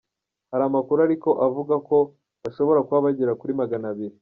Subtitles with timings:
[0.51, 1.97] Hari amakuru ariko avuga ko
[2.43, 4.15] bashobora kuba bagera kuri magana abiri.